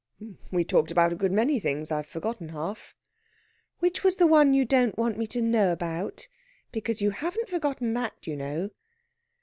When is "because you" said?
6.71-7.11